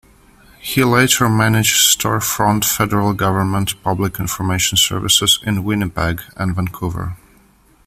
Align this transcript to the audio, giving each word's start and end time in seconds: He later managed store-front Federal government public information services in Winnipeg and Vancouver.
He 0.59 0.83
later 0.83 1.29
managed 1.29 1.75
store-front 1.91 2.65
Federal 2.65 3.13
government 3.13 3.79
public 3.83 4.19
information 4.19 4.75
services 4.77 5.37
in 5.45 5.63
Winnipeg 5.63 6.23
and 6.35 6.55
Vancouver. 6.55 7.17